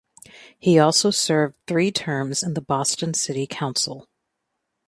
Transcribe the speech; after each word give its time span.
He 0.57 0.79
also 0.79 1.11
served 1.11 1.55
three 1.67 1.91
terms 1.91 2.41
in 2.41 2.55
the 2.55 2.61
Boston 2.61 3.13
City 3.13 3.45
Council. 3.45 4.09